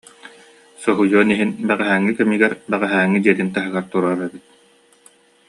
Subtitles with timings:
[0.83, 4.45] Соһуйуон иһин, бэҕэһээҥҥи кэмигэр, бэҕэһээҥҥи дьиэтин таһыгар турар эбит